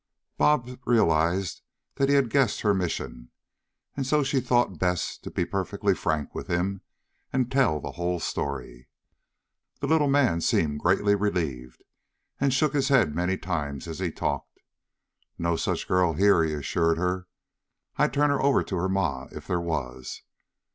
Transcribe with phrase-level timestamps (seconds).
[0.35, 1.61] Bob realized
[1.93, 3.29] that he had guessed her mission
[3.95, 6.81] and so she thought best to be perfectly frank with him
[7.31, 8.87] and tell the whole story.
[9.79, 11.83] The little man seemed greatly relieved,
[12.39, 14.57] and shook his head many times as he talked.
[15.37, 17.27] "No such girl here," he assured her.
[17.97, 20.23] "I'd turn her over to her Ma if there was.